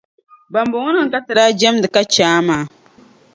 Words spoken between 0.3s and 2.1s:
Bambɔŋɔnima ka ti daa jamdi ka